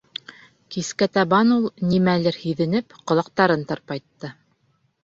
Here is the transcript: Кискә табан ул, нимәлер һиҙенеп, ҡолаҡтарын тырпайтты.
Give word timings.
Кискә 0.75 1.07
табан 1.17 1.53
ул, 1.57 1.69
нимәлер 1.91 2.41
һиҙенеп, 2.47 2.99
ҡолаҡтарын 3.05 3.69
тырпайтты. 3.75 4.35